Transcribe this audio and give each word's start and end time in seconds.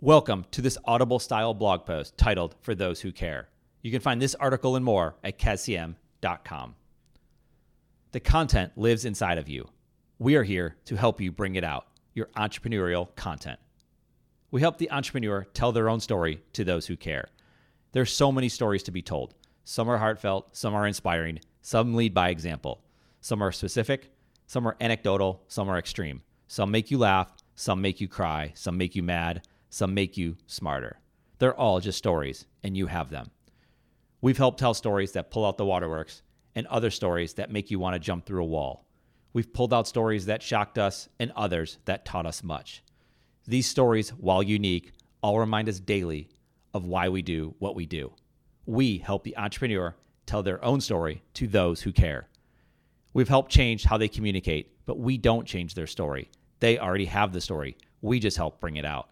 Welcome 0.00 0.44
to 0.50 0.60
this 0.60 0.76
Audible 0.84 1.18
style 1.18 1.54
blog 1.54 1.86
post 1.86 2.18
titled 2.18 2.56
For 2.60 2.74
Those 2.74 3.00
Who 3.00 3.12
Care. 3.12 3.48
You 3.80 3.90
can 3.90 4.00
find 4.00 4.20
this 4.20 4.34
article 4.34 4.76
and 4.76 4.84
more 4.84 5.14
at 5.22 5.38
kazcm.com. 5.38 6.74
The 8.10 8.20
content 8.20 8.72
lives 8.76 9.04
inside 9.04 9.38
of 9.38 9.48
you. 9.48 9.68
We 10.18 10.34
are 10.34 10.42
here 10.42 10.76
to 10.86 10.96
help 10.96 11.20
you 11.20 11.32
bring 11.32 11.54
it 11.54 11.64
out, 11.64 11.86
your 12.12 12.26
entrepreneurial 12.36 13.14
content. 13.16 13.58
We 14.50 14.60
help 14.60 14.76
the 14.78 14.90
entrepreneur 14.90 15.46
tell 15.54 15.72
their 15.72 15.88
own 15.88 16.00
story 16.00 16.42
to 16.54 16.64
those 16.64 16.86
who 16.86 16.96
care. 16.96 17.28
There's 17.92 18.12
so 18.12 18.30
many 18.30 18.50
stories 18.50 18.82
to 18.82 18.90
be 18.90 19.00
told. 19.00 19.34
Some 19.62 19.88
are 19.88 19.98
heartfelt, 19.98 20.54
some 20.54 20.74
are 20.74 20.86
inspiring, 20.86 21.40
some 21.62 21.94
lead 21.94 22.12
by 22.12 22.28
example. 22.28 22.82
Some 23.20 23.40
are 23.40 23.52
specific, 23.52 24.10
some 24.46 24.66
are 24.66 24.76
anecdotal, 24.80 25.44
some 25.48 25.70
are 25.70 25.78
extreme. 25.78 26.22
Some 26.46 26.72
make 26.72 26.90
you 26.90 26.98
laugh, 26.98 27.32
some 27.54 27.80
make 27.80 28.00
you 28.00 28.08
cry, 28.08 28.52
some 28.54 28.76
make 28.76 28.94
you 28.94 29.02
mad, 29.02 29.42
some 29.74 29.92
make 29.92 30.16
you 30.16 30.36
smarter. 30.46 31.00
They're 31.40 31.58
all 31.58 31.80
just 31.80 31.98
stories, 31.98 32.46
and 32.62 32.76
you 32.76 32.86
have 32.86 33.10
them. 33.10 33.32
We've 34.20 34.38
helped 34.38 34.60
tell 34.60 34.72
stories 34.72 35.10
that 35.12 35.32
pull 35.32 35.44
out 35.44 35.58
the 35.58 35.64
waterworks 35.64 36.22
and 36.54 36.64
other 36.68 36.90
stories 36.90 37.34
that 37.34 37.50
make 37.50 37.72
you 37.72 37.80
want 37.80 37.94
to 37.94 37.98
jump 37.98 38.24
through 38.24 38.44
a 38.44 38.46
wall. 38.46 38.86
We've 39.32 39.52
pulled 39.52 39.74
out 39.74 39.88
stories 39.88 40.26
that 40.26 40.44
shocked 40.44 40.78
us 40.78 41.08
and 41.18 41.32
others 41.34 41.78
that 41.86 42.04
taught 42.04 42.24
us 42.24 42.44
much. 42.44 42.84
These 43.48 43.66
stories, 43.66 44.10
while 44.10 44.44
unique, 44.44 44.92
all 45.22 45.40
remind 45.40 45.68
us 45.68 45.80
daily 45.80 46.28
of 46.72 46.86
why 46.86 47.08
we 47.08 47.22
do 47.22 47.56
what 47.58 47.74
we 47.74 47.84
do. 47.84 48.12
We 48.66 48.98
help 48.98 49.24
the 49.24 49.36
entrepreneur 49.36 49.96
tell 50.24 50.44
their 50.44 50.64
own 50.64 50.80
story 50.82 51.24
to 51.34 51.48
those 51.48 51.82
who 51.82 51.90
care. 51.90 52.28
We've 53.12 53.28
helped 53.28 53.50
change 53.50 53.82
how 53.82 53.98
they 53.98 54.08
communicate, 54.08 54.86
but 54.86 55.00
we 55.00 55.18
don't 55.18 55.48
change 55.48 55.74
their 55.74 55.88
story. 55.88 56.30
They 56.60 56.78
already 56.78 57.06
have 57.06 57.32
the 57.32 57.40
story. 57.40 57.76
We 58.02 58.20
just 58.20 58.36
help 58.36 58.60
bring 58.60 58.76
it 58.76 58.84
out. 58.84 59.08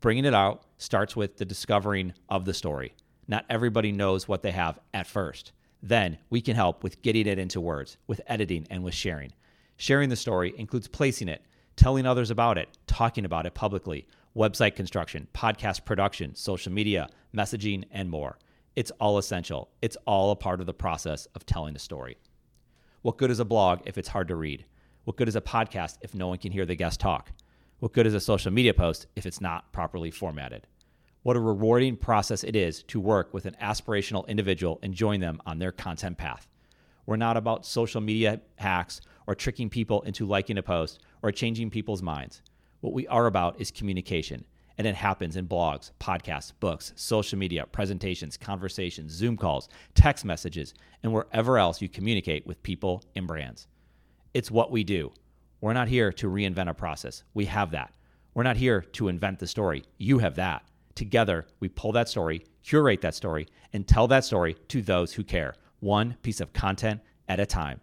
Bringing 0.00 0.26
it 0.26 0.34
out 0.34 0.62
starts 0.76 1.16
with 1.16 1.38
the 1.38 1.44
discovering 1.44 2.12
of 2.28 2.44
the 2.44 2.52
story. 2.52 2.94
Not 3.26 3.46
everybody 3.48 3.92
knows 3.92 4.28
what 4.28 4.42
they 4.42 4.52
have 4.52 4.78
at 4.92 5.06
first. 5.06 5.52
Then 5.82 6.18
we 6.28 6.40
can 6.40 6.54
help 6.54 6.82
with 6.82 7.00
getting 7.02 7.26
it 7.26 7.38
into 7.38 7.60
words, 7.60 7.96
with 8.06 8.20
editing, 8.26 8.66
and 8.70 8.84
with 8.84 8.94
sharing. 8.94 9.32
Sharing 9.76 10.08
the 10.10 10.16
story 10.16 10.54
includes 10.56 10.86
placing 10.86 11.28
it, 11.28 11.42
telling 11.76 12.06
others 12.06 12.30
about 12.30 12.58
it, 12.58 12.68
talking 12.86 13.24
about 13.24 13.46
it 13.46 13.54
publicly, 13.54 14.06
website 14.36 14.76
construction, 14.76 15.28
podcast 15.34 15.84
production, 15.84 16.34
social 16.34 16.72
media, 16.72 17.08
messaging, 17.34 17.84
and 17.90 18.10
more. 18.10 18.38
It's 18.74 18.90
all 19.00 19.16
essential. 19.16 19.70
It's 19.80 19.96
all 20.06 20.30
a 20.30 20.36
part 20.36 20.60
of 20.60 20.66
the 20.66 20.74
process 20.74 21.26
of 21.34 21.46
telling 21.46 21.74
a 21.74 21.78
story. 21.78 22.18
What 23.00 23.16
good 23.16 23.30
is 23.30 23.40
a 23.40 23.44
blog 23.44 23.80
if 23.86 23.96
it's 23.96 24.08
hard 24.08 24.28
to 24.28 24.36
read? 24.36 24.66
What 25.04 25.16
good 25.16 25.28
is 25.28 25.36
a 25.36 25.40
podcast 25.40 25.96
if 26.02 26.14
no 26.14 26.28
one 26.28 26.38
can 26.38 26.52
hear 26.52 26.66
the 26.66 26.74
guest 26.74 27.00
talk? 27.00 27.32
What 27.78 27.92
good 27.92 28.06
is 28.06 28.14
a 28.14 28.20
social 28.20 28.50
media 28.50 28.72
post 28.72 29.06
if 29.16 29.26
it's 29.26 29.38
not 29.38 29.70
properly 29.70 30.10
formatted? 30.10 30.66
What 31.22 31.36
a 31.36 31.40
rewarding 31.40 31.98
process 31.98 32.42
it 32.42 32.56
is 32.56 32.82
to 32.84 32.98
work 32.98 33.34
with 33.34 33.44
an 33.44 33.54
aspirational 33.60 34.26
individual 34.28 34.78
and 34.82 34.94
join 34.94 35.20
them 35.20 35.42
on 35.44 35.58
their 35.58 35.72
content 35.72 36.16
path. 36.16 36.48
We're 37.04 37.16
not 37.16 37.36
about 37.36 37.66
social 37.66 38.00
media 38.00 38.40
hacks 38.54 39.02
or 39.26 39.34
tricking 39.34 39.68
people 39.68 40.00
into 40.02 40.24
liking 40.24 40.56
a 40.56 40.62
post 40.62 41.00
or 41.20 41.30
changing 41.30 41.68
people's 41.68 42.00
minds. 42.00 42.40
What 42.80 42.94
we 42.94 43.06
are 43.08 43.26
about 43.26 43.60
is 43.60 43.70
communication, 43.70 44.46
and 44.78 44.86
it 44.86 44.94
happens 44.94 45.36
in 45.36 45.46
blogs, 45.46 45.90
podcasts, 46.00 46.54
books, 46.58 46.94
social 46.96 47.38
media, 47.38 47.66
presentations, 47.66 48.38
conversations, 48.38 49.12
Zoom 49.12 49.36
calls, 49.36 49.68
text 49.94 50.24
messages, 50.24 50.72
and 51.02 51.12
wherever 51.12 51.58
else 51.58 51.82
you 51.82 51.90
communicate 51.90 52.46
with 52.46 52.62
people 52.62 53.04
and 53.14 53.26
brands. 53.26 53.66
It's 54.32 54.50
what 54.50 54.70
we 54.70 54.82
do. 54.82 55.12
We're 55.60 55.72
not 55.72 55.88
here 55.88 56.12
to 56.12 56.28
reinvent 56.28 56.68
a 56.68 56.74
process. 56.74 57.22
We 57.34 57.46
have 57.46 57.70
that. 57.72 57.94
We're 58.34 58.42
not 58.42 58.56
here 58.56 58.82
to 58.92 59.08
invent 59.08 59.38
the 59.38 59.46
story. 59.46 59.84
You 59.98 60.18
have 60.18 60.34
that. 60.36 60.62
Together, 60.94 61.46
we 61.60 61.68
pull 61.68 61.92
that 61.92 62.08
story, 62.08 62.44
curate 62.62 63.00
that 63.02 63.14
story, 63.14 63.48
and 63.72 63.86
tell 63.86 64.08
that 64.08 64.24
story 64.24 64.56
to 64.68 64.82
those 64.82 65.14
who 65.14 65.24
care, 65.24 65.54
one 65.80 66.16
piece 66.22 66.40
of 66.40 66.52
content 66.52 67.00
at 67.28 67.40
a 67.40 67.46
time. 67.46 67.80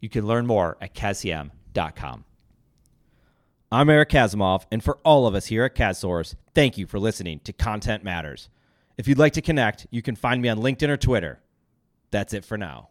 You 0.00 0.08
can 0.08 0.26
learn 0.26 0.46
more 0.46 0.76
at 0.80 0.94
kazcm.com. 0.94 2.24
I'm 3.72 3.90
Eric 3.90 4.10
Kasimov, 4.10 4.66
and 4.70 4.84
for 4.84 4.98
all 5.04 5.26
of 5.26 5.34
us 5.34 5.46
here 5.46 5.64
at 5.64 5.74
KazSource, 5.74 6.36
thank 6.54 6.78
you 6.78 6.86
for 6.86 7.00
listening 7.00 7.40
to 7.40 7.52
Content 7.52 8.04
Matterz. 8.04 8.48
If 8.96 9.08
you'd 9.08 9.18
like 9.18 9.32
to 9.32 9.42
connect, 9.42 9.88
you 9.90 10.00
can 10.00 10.14
find 10.14 10.40
me 10.40 10.48
on 10.48 10.58
LinkedIn 10.58 10.88
or 10.88 10.96
Twitter. 10.96 11.40
That's 12.12 12.32
it 12.32 12.44
for 12.44 12.56
now. 12.56 12.90